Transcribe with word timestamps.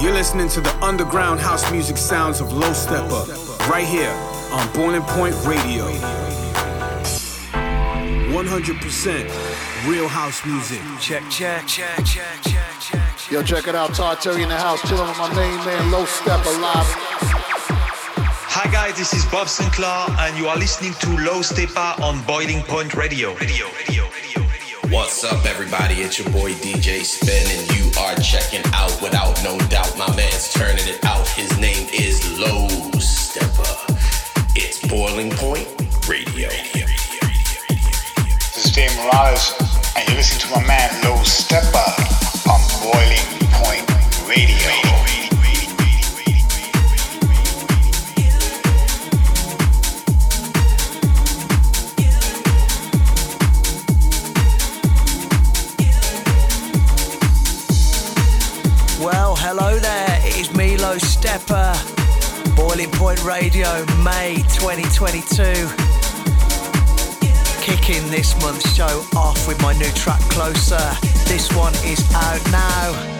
You're 0.00 0.14
listening 0.14 0.48
to 0.48 0.62
the 0.62 0.74
underground 0.82 1.40
house 1.40 1.70
music 1.70 1.98
sounds 1.98 2.40
of 2.40 2.54
Low 2.54 2.70
Steppa, 2.70 3.68
right 3.68 3.86
here 3.86 4.10
on 4.50 4.66
Boiling 4.72 5.02
Point 5.02 5.34
Radio. 5.44 5.84
100% 8.32 9.86
real 9.86 10.08
house 10.08 10.46
music. 10.46 10.80
Check, 10.98 11.22
check, 11.28 11.66
check, 11.66 12.02
check, 12.06 12.40
check, 12.40 12.80
check. 12.80 13.30
Yo, 13.30 13.42
check 13.42 13.68
it 13.68 13.74
out. 13.74 13.92
Todd 13.92 14.22
Terry 14.22 14.42
in 14.42 14.48
the 14.48 14.56
house, 14.56 14.80
chilling 14.88 15.06
with 15.06 15.18
my 15.18 15.28
main 15.34 15.62
man, 15.66 15.90
Low 15.90 16.04
Steppa 16.06 16.46
live. 16.62 16.86
Hi 18.52 18.70
guys, 18.72 18.96
this 18.96 19.12
is 19.12 19.26
Bob 19.26 19.48
Sinclar, 19.48 20.08
and 20.20 20.34
you 20.38 20.46
are 20.46 20.56
listening 20.56 20.94
to 20.94 21.10
Low 21.26 21.40
Steppa 21.40 22.00
on 22.00 22.22
Boiling 22.24 22.62
Point 22.62 22.94
Radio. 22.94 23.34
Radio, 23.34 23.66
radio, 23.86 24.04
radio, 24.04 24.40
radio. 24.48 24.78
What's 24.96 25.22
up, 25.24 25.44
everybody? 25.44 25.96
It's 25.96 26.18
your 26.18 26.30
boy 26.30 26.52
DJ 26.52 27.04
Spin, 27.04 27.46
and 27.46 27.76
you 27.76 27.79
are 28.10 28.20
checking 28.20 28.62
out 28.72 28.90
without 29.00 29.40
no 29.44 29.58
doubt. 29.68 29.96
My 29.96 30.14
man's 30.16 30.52
turning 30.52 30.86
it 30.88 31.04
out. 31.04 31.26
His 31.28 31.50
name 31.58 31.88
is 31.92 32.38
Low 32.38 32.66
Steppa. 32.98 33.66
It's 34.56 34.80
Boiling 34.88 35.30
Point 35.30 35.68
Radio. 36.08 36.48
This 37.68 38.64
is 38.64 38.72
Dave 38.72 38.94
Morales, 38.96 39.54
and 39.96 40.08
you're 40.08 40.16
listening 40.16 40.40
to 40.40 40.60
my 40.60 40.66
man 40.66 40.90
Low 41.04 41.18
Steppa 41.22 41.86
on 42.50 42.60
Boiling 42.82 43.50
Point 43.52 44.28
Radio. 44.28 44.99
Steppa. 61.00 61.74
Boiling 62.56 62.90
Point 62.92 63.22
Radio, 63.24 63.84
May 64.02 64.36
2022. 64.58 65.42
Kicking 67.62 68.10
this 68.10 68.40
month's 68.40 68.74
show 68.74 69.04
off 69.16 69.46
with 69.46 69.60
my 69.62 69.72
new 69.74 69.90
track 69.92 70.20
Closer. 70.30 70.90
This 71.26 71.52
one 71.54 71.74
is 71.84 72.00
out 72.14 72.44
now. 72.50 73.19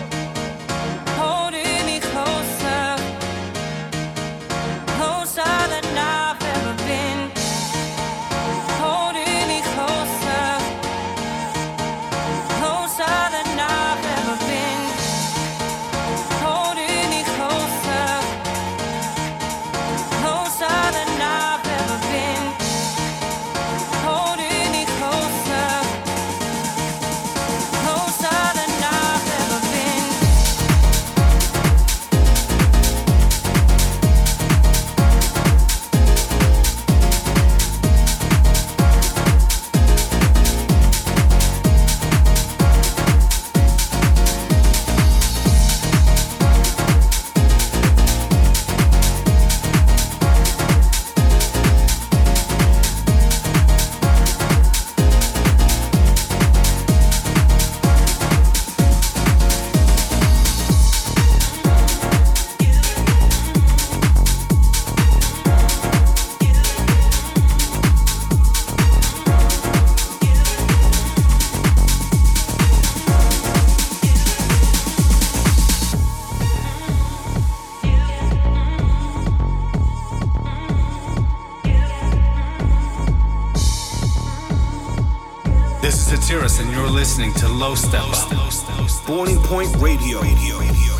Low 87.61 87.75
Steppa. 87.75 89.05
Boiling 89.05 89.37
Point 89.43 89.69
Radio. 89.77 90.19
Holding 90.23 90.90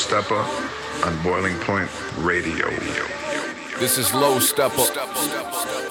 Steppa 0.00 0.40
on 1.04 1.22
Boiling 1.22 1.58
Point 1.58 1.90
Radio. 2.18 2.70
This 3.78 3.98
is 3.98 4.14
Low 4.14 4.38
Steppa. 4.38 5.89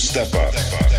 Step 0.00 0.34
up. 0.34 0.89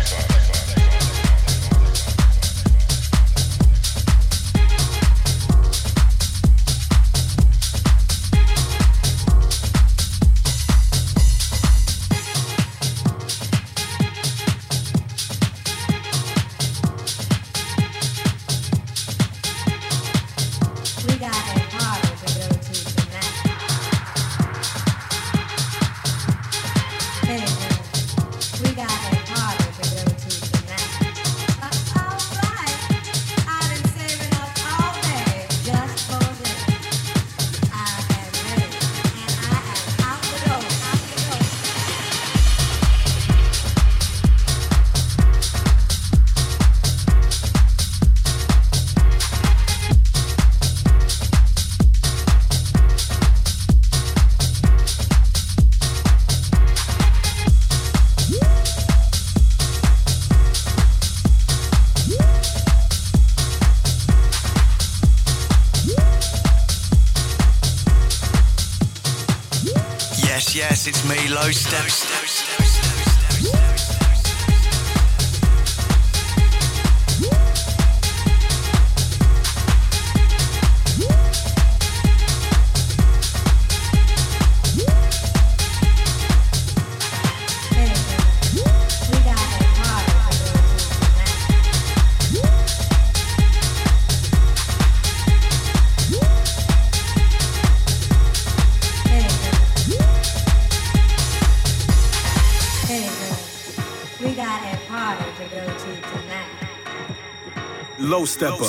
Low 108.02 108.22
Steppa. 108.24 108.66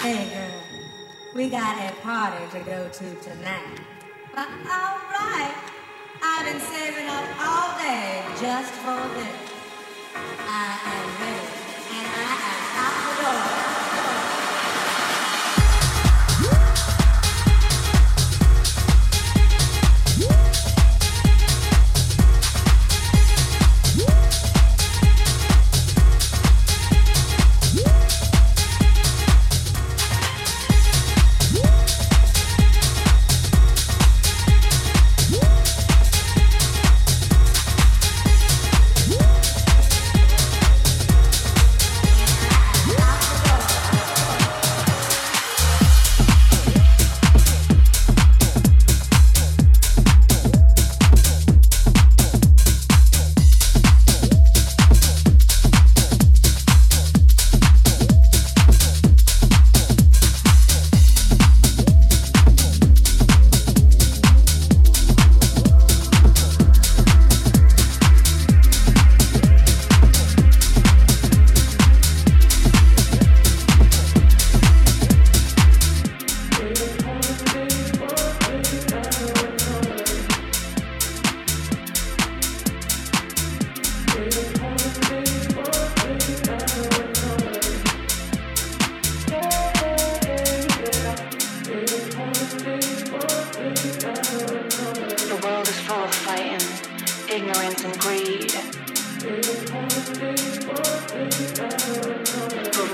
Hey, 0.00 0.28
girl, 0.34 0.50
we 1.34 1.48
got 1.48 1.90
a 1.90 1.94
party 2.02 2.44
to 2.58 2.64
go 2.64 2.86
to 2.86 3.14
tonight. 3.22 3.80
Uh, 4.36 4.40
all 4.40 4.98
right. 5.08 5.54
I've 6.22 6.44
been 6.44 6.60
saving 6.60 7.08
up 7.08 7.28
all 7.40 7.78
day 7.78 8.22
just 8.38 8.72
for 8.74 9.08
this. 9.16 9.52
I 10.14 10.78
am 10.84 11.08
ready, 11.22 11.48
and 11.96 12.06
I 12.14 12.32
am 12.50 12.62
out 12.76 13.16
the 13.16 13.22
door. 13.22 13.71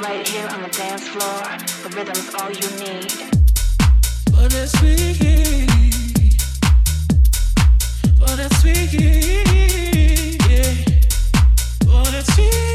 Right 0.08 0.26
here 0.26 0.48
on 0.48 0.62
the 0.62 0.68
dance 0.68 1.06
floor, 1.06 1.42
the 1.82 1.90
rhythm's 1.94 2.34
all 2.34 2.50
you 2.50 2.70
need. 2.80 3.12
But 4.32 4.54
it's 4.54 4.72
sweet. 4.78 5.68
But 8.18 8.38
it's 8.38 8.60
sweet. 8.60 8.92
Yeah. 10.48 10.74
But 11.86 12.14
it's 12.14 12.34
sweet. 12.34 12.67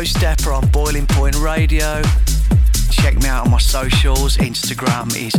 Low 0.00 0.06
Steppa, 0.06 0.56
on 0.56 0.66
Boiling 0.70 1.06
Point 1.06 1.36
Radio. 1.36 2.00
Check 2.90 3.20
me 3.20 3.28
out 3.28 3.44
on 3.44 3.50
my 3.50 3.58
socials. 3.58 4.38
Instagram 4.38 5.14
is 5.14 5.34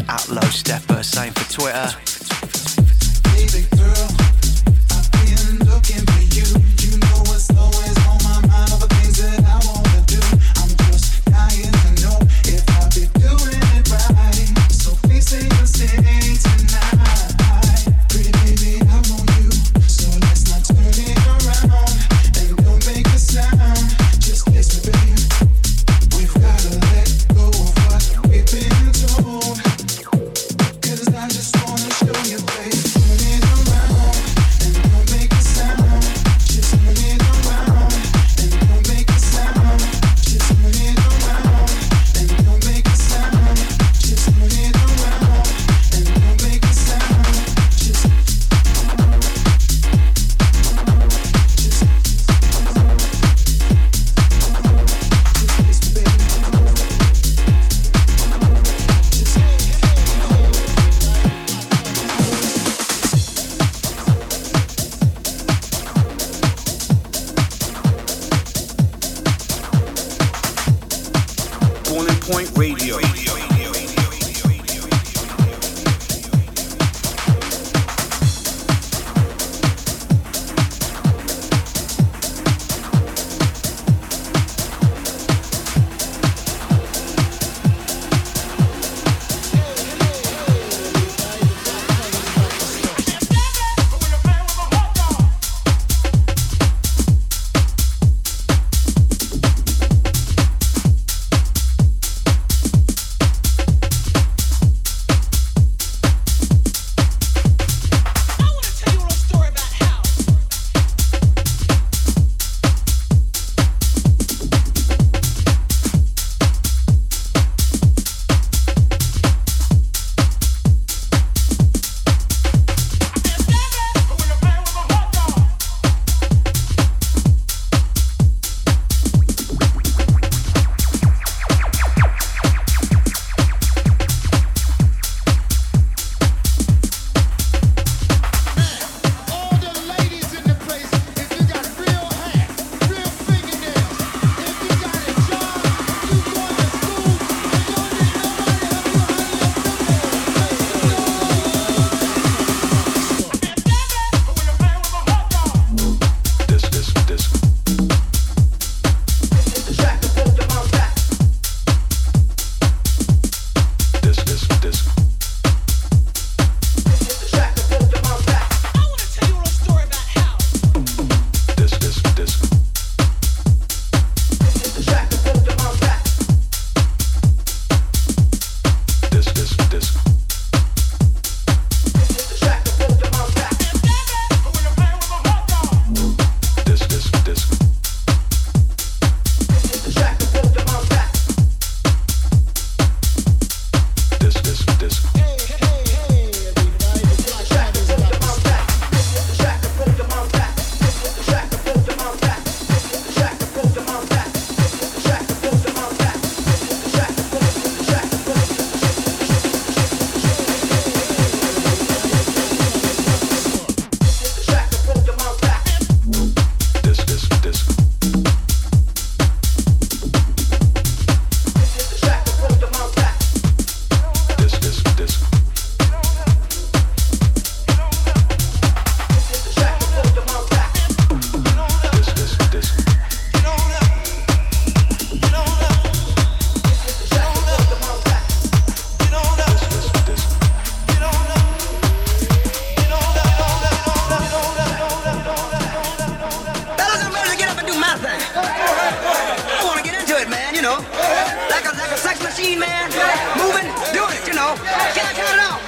machine, 252.41 252.60
man. 252.60 252.89
Moving, 253.38 253.69
doing 253.93 254.17
it, 254.17 254.27
you 254.27 254.34
know. 254.34 254.56
Can 254.95 255.06
I 255.06 255.13
count 255.13 255.34
it 255.34 255.39
out? 255.39 255.60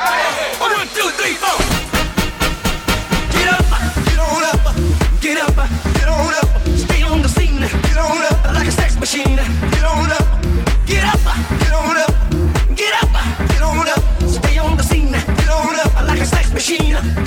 One, 0.59 0.88
two, 0.97 1.09
three, 1.19 1.36
four. 1.38 1.57
Get 3.31 3.47
up, 3.53 3.65
get 4.09 4.19
on 4.19 4.43
up, 4.51 4.63
get 5.21 5.38
up, 5.38 5.55
get 5.93 6.07
on 6.07 6.33
up. 6.33 6.49
Stay 6.77 7.03
on 7.03 7.21
the 7.21 7.29
scene, 7.29 7.59
get 7.59 7.97
on 7.97 8.23
up 8.23 8.45
like 8.53 8.67
a 8.67 8.71
sex 8.71 8.99
machine. 8.99 9.36
Get 9.36 9.83
on 9.83 10.12
up, 10.12 10.25
get 10.86 11.03
up, 11.03 11.21
get 11.59 11.73
on 11.73 11.97
up, 11.97 12.13
get 12.75 12.93
up, 13.01 13.12
get 13.49 13.62
on 13.62 13.88
up. 13.88 14.03
Stay 14.27 14.57
on 14.57 14.77
the 14.77 14.83
scene, 14.83 15.12
get 15.12 15.49
on 15.49 15.79
up 15.79 16.07
like 16.07 16.21
a 16.21 16.25
sex 16.25 16.51
machine. 16.53 17.22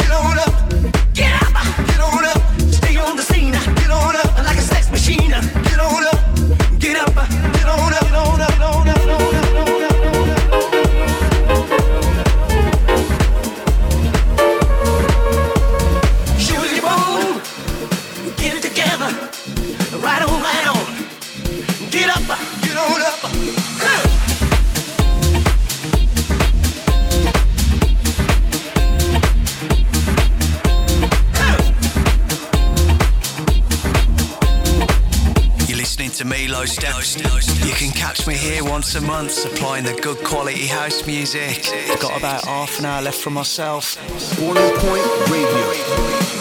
here 38.56 38.64
once 38.64 38.94
a 38.94 39.00
month 39.02 39.32
supplying 39.32 39.84
the 39.84 39.92
good 40.00 40.16
quality 40.24 40.66
house 40.66 41.06
music. 41.06 41.66
I've 41.90 42.00
got 42.00 42.18
about 42.18 42.44
half 42.44 42.78
an 42.78 42.86
hour 42.86 43.02
left 43.02 43.20
for 43.20 43.30
myself. 43.30 43.96
Boiling 44.38 44.74
Point 44.78 45.04
Radio. 45.30 45.72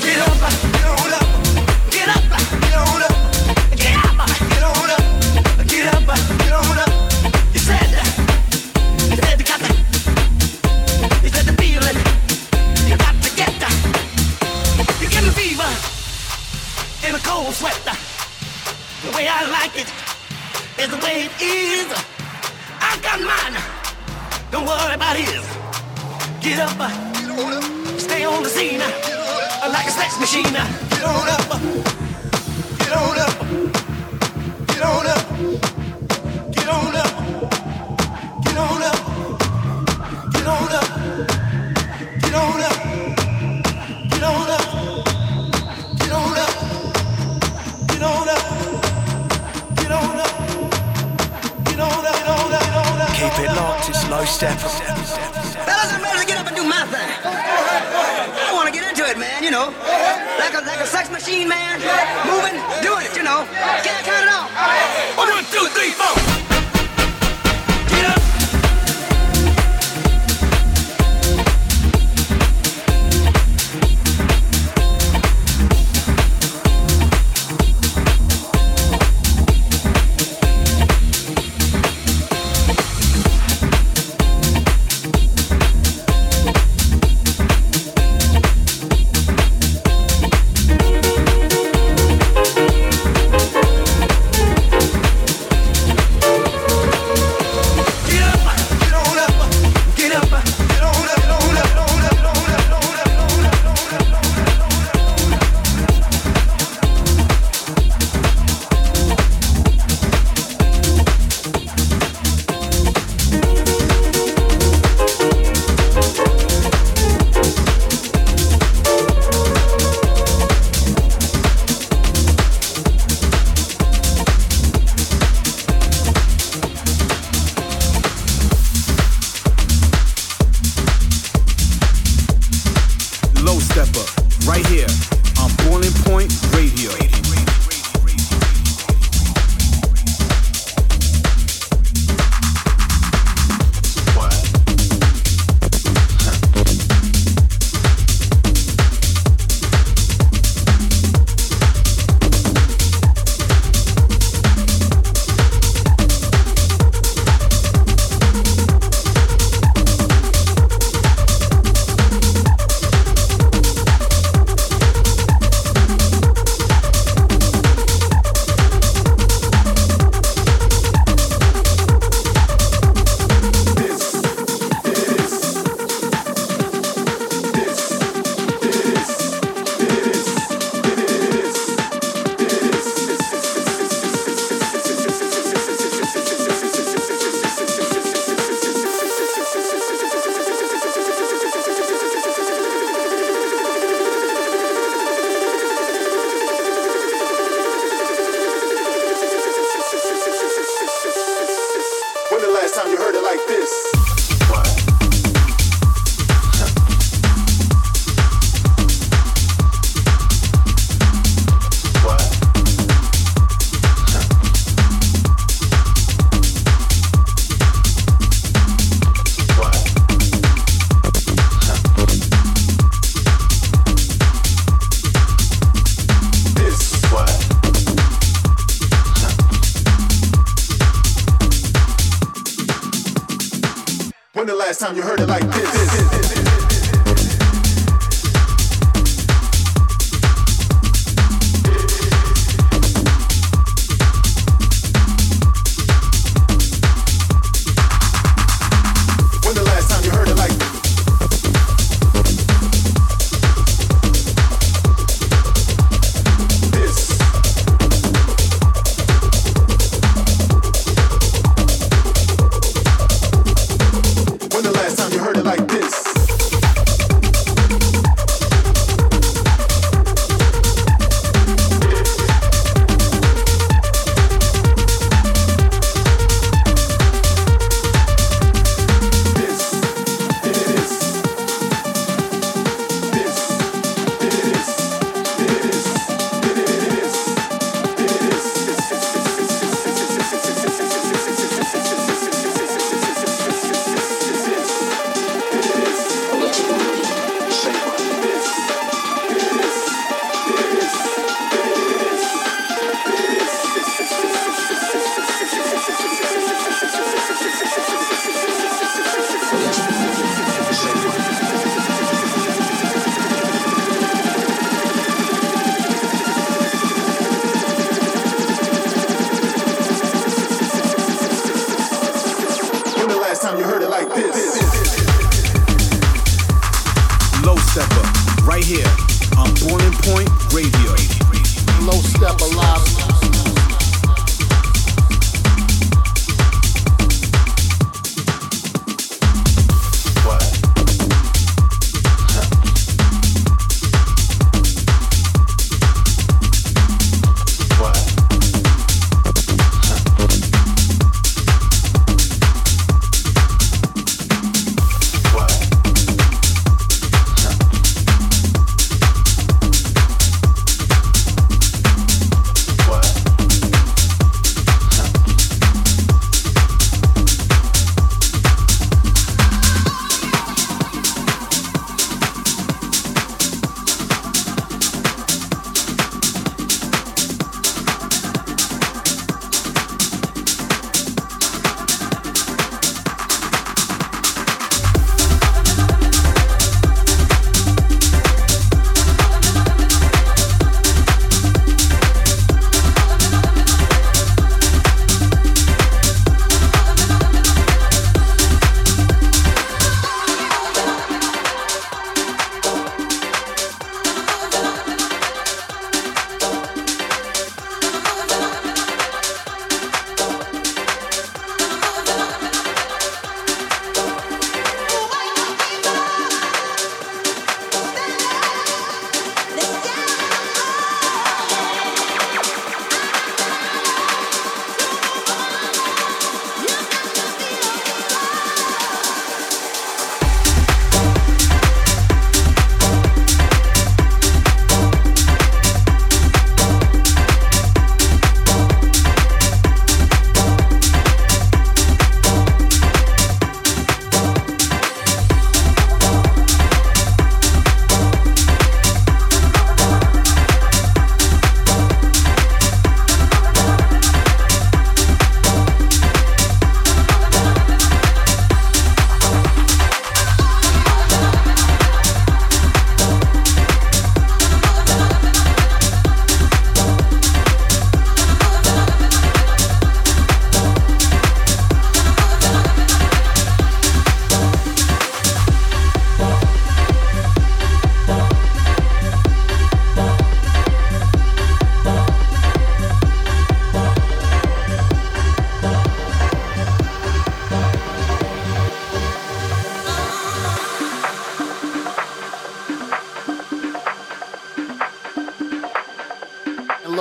Get 0.01 0.19
up! 0.28 0.74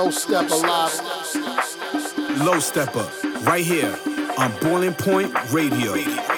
Low 0.05 0.11
Steppa 0.11 0.61
live. 0.61 2.45
Low 2.45 2.57
Steppa, 2.57 3.43
right 3.47 3.65
here 3.65 3.97
on 4.37 4.51
Boiling 4.61 4.93
Point 4.93 5.33
Radio. 5.51 6.34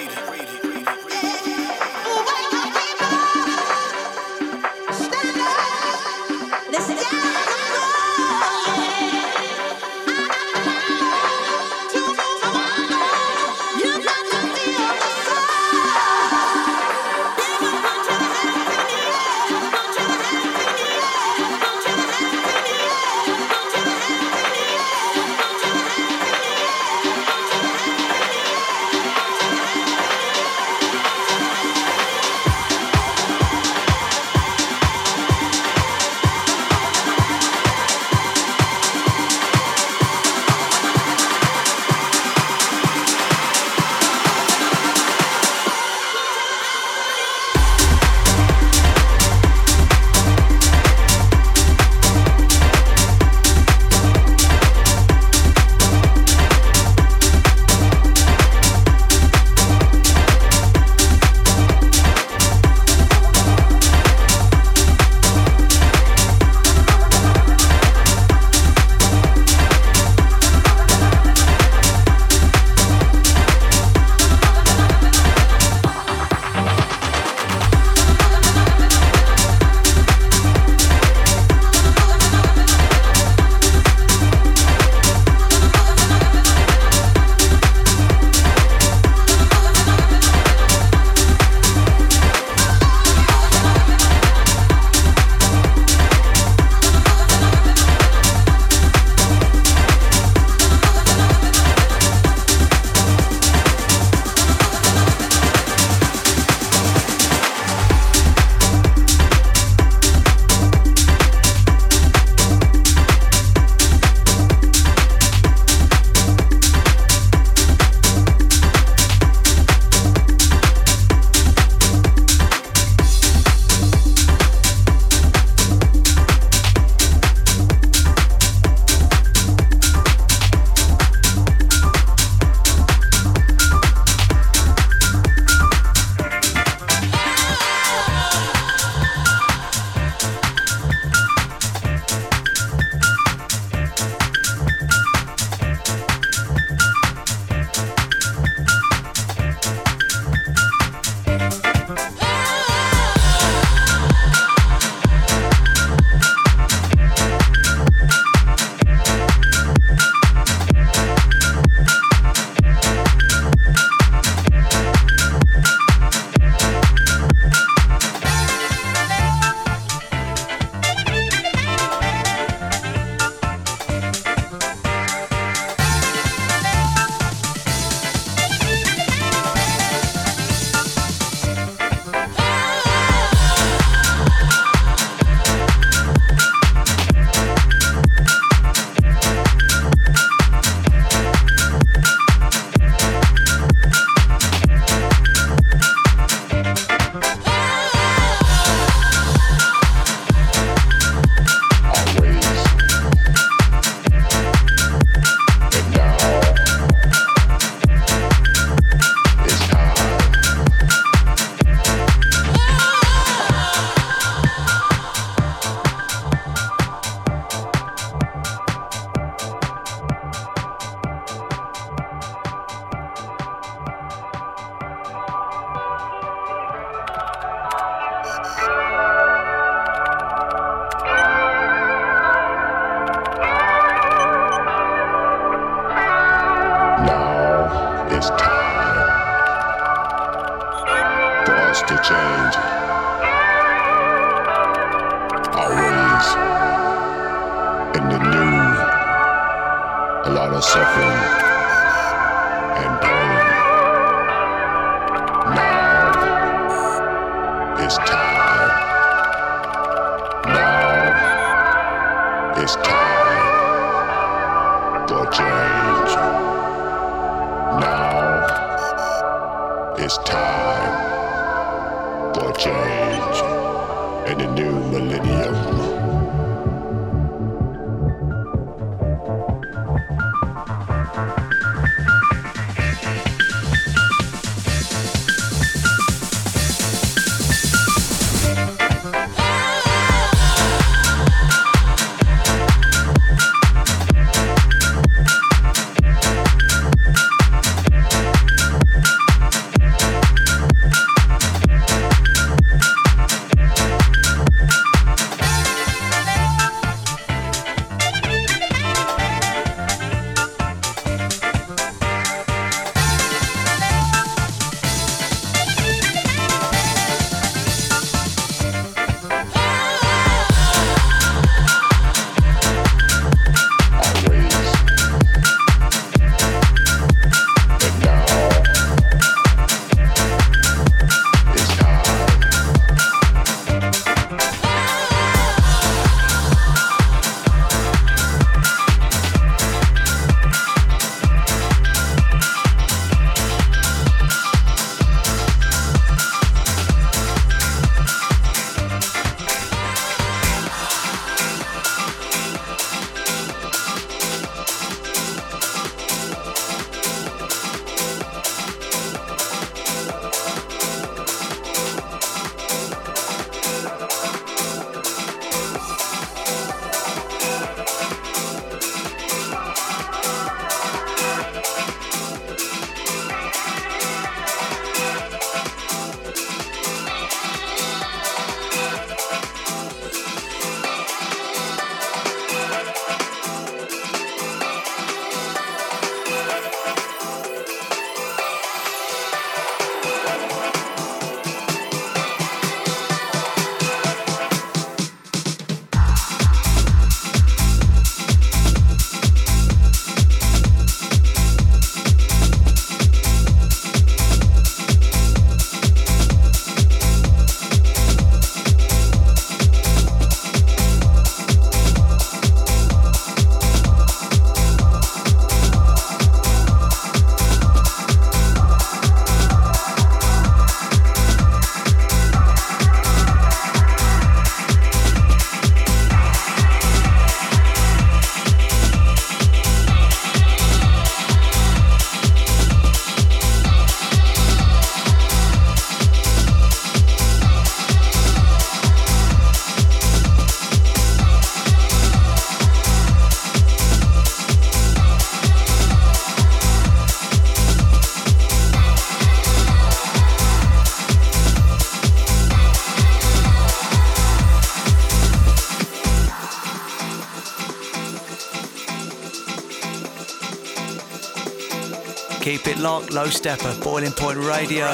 Bit 462.68 462.80
Lock, 462.80 463.14
Low 463.14 463.28
Steppa, 463.28 463.82
Boiling 463.82 464.12
Point 464.12 464.38
Radio. 464.40 464.84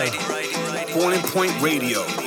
Boiling 0.94 1.22
Point 1.22 1.60
Radio. 1.60 2.23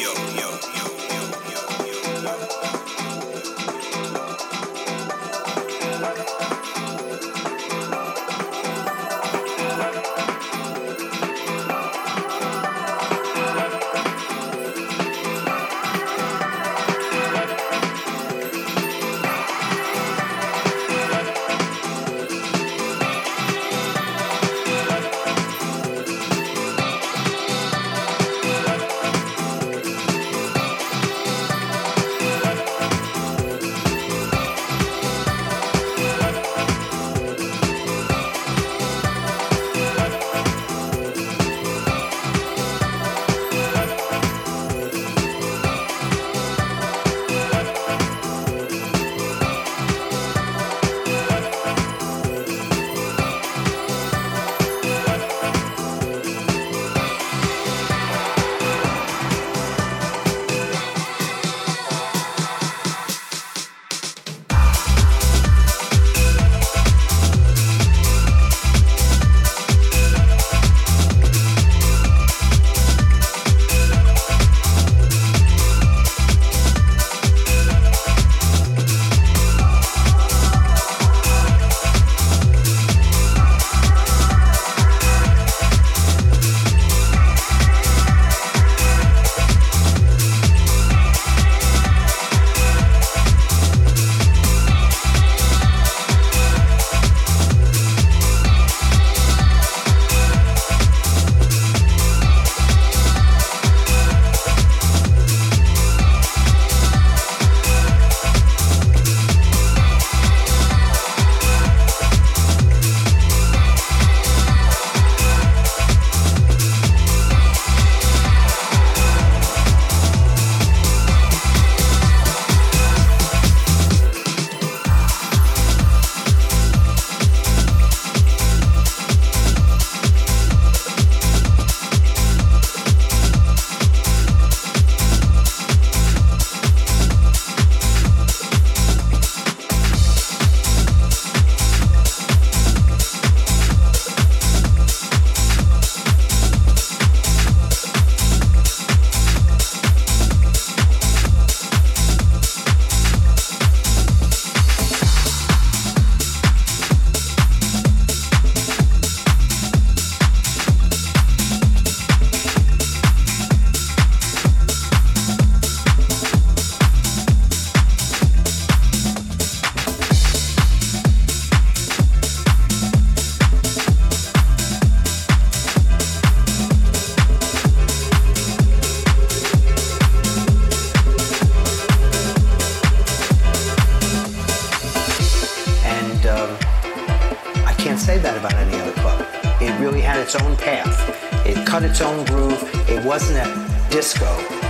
its 191.87 192.01
own 192.01 192.25
groove. 192.25 192.61
It 192.89 193.03
wasn't 193.05 193.39
a 193.39 193.89
disco, 193.89 194.27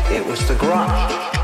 it 0.09 0.25
was 0.25 0.39
the 0.47 0.55
garage. 0.55 1.36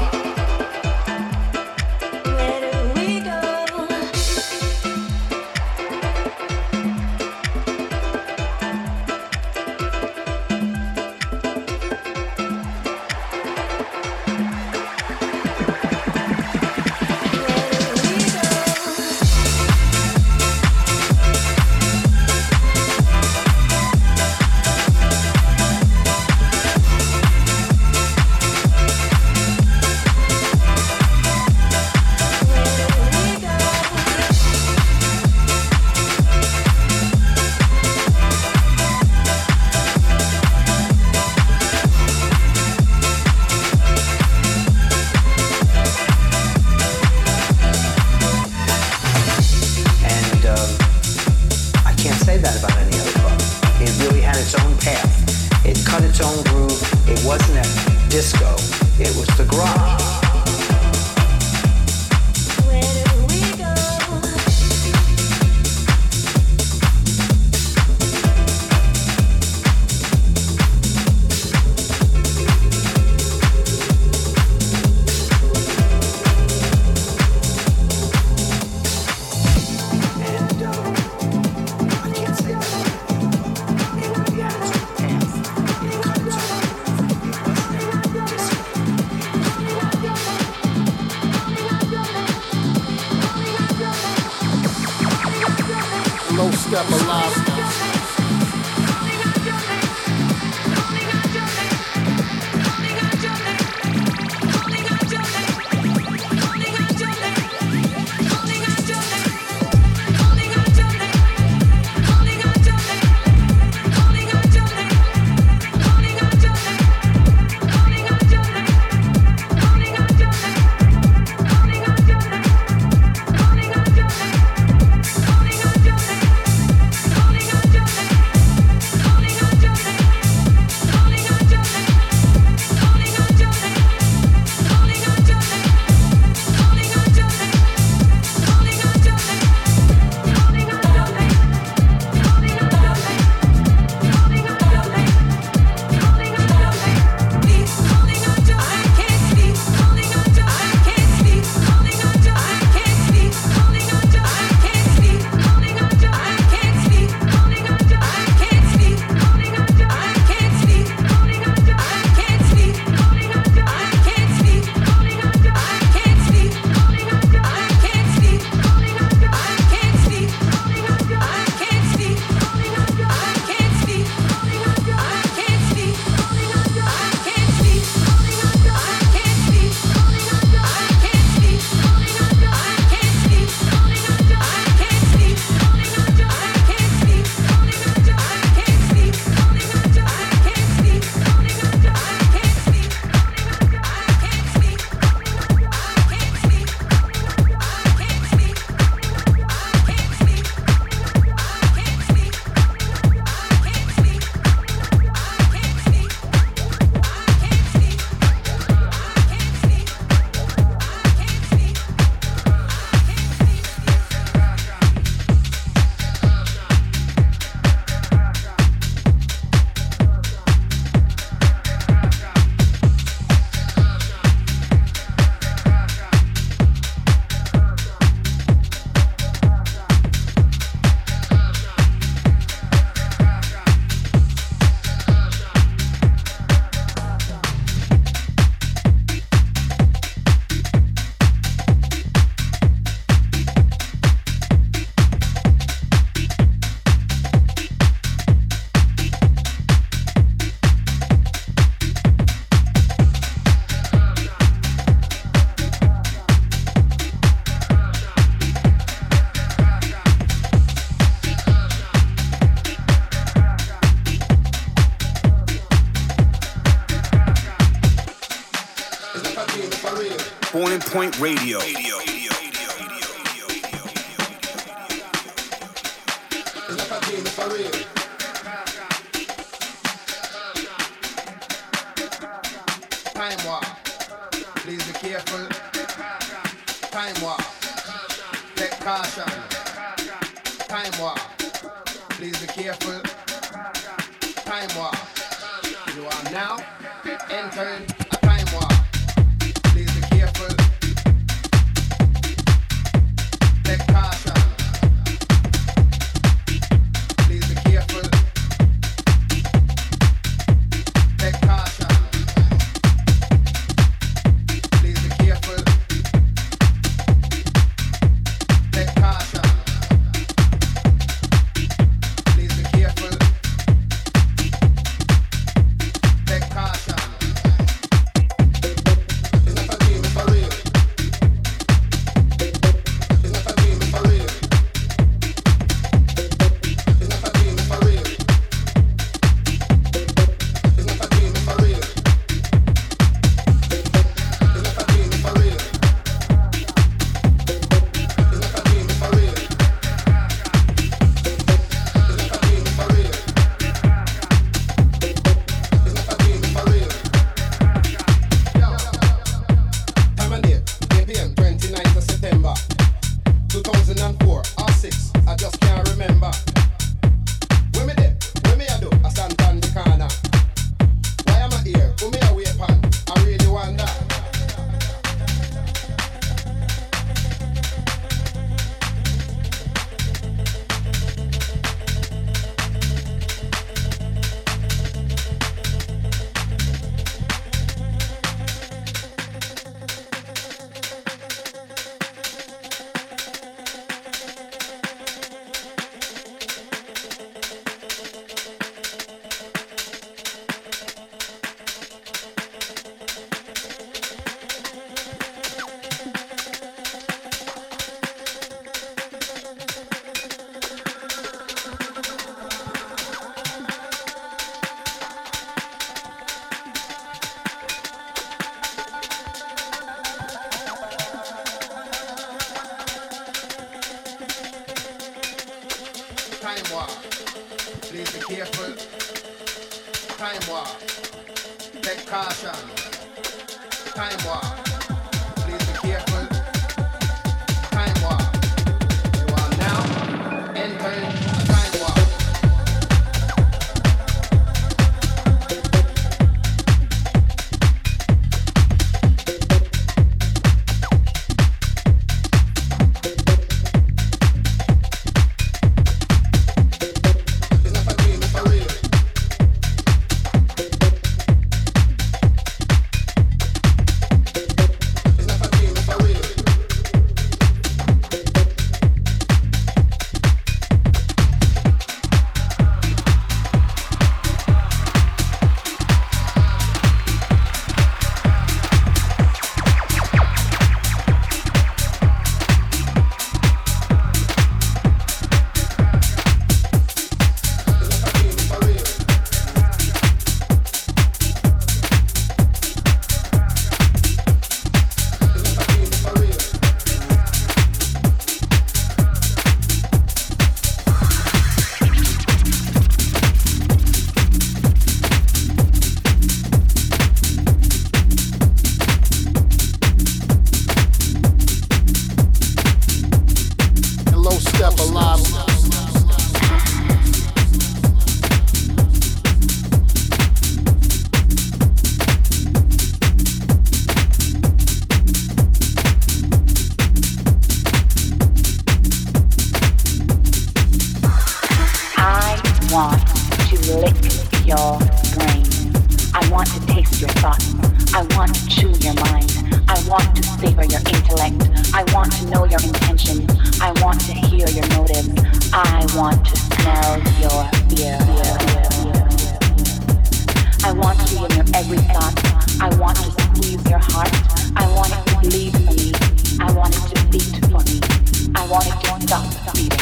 stop 559.13 559.53
beating. 559.53 559.79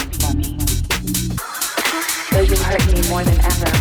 Though 2.32 2.42
you 2.42 2.56
hurt 2.64 2.86
me 2.94 3.10
more 3.10 3.24
than 3.24 3.40
ever. 3.40 3.81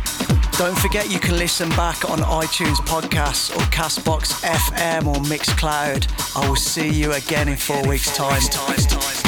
Don't 0.61 0.77
forget 0.77 1.09
you 1.09 1.19
can 1.19 1.39
listen 1.39 1.69
back 1.69 2.07
on 2.07 2.19
iTunes 2.19 2.75
podcasts 2.85 3.49
or 3.49 3.61
Castbox 3.71 4.43
FM 4.43 5.07
or 5.07 5.15
Mixcloud. 5.23 6.05
I 6.39 6.47
will 6.47 6.55
see 6.55 6.87
you 6.87 7.13
again 7.13 7.49
in 7.49 7.57
four 7.57 7.81
weeks' 7.87 8.15
time. 8.15 9.20